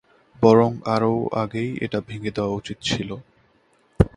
বরং 0.41 0.71
আরও 0.85 1.13
আগেই 1.33 1.71
এটা 1.81 1.99
ভেঙে 2.07 2.31
দেওয়া 2.35 2.53
উচিত 2.55 2.77
ছিল। 2.81 3.09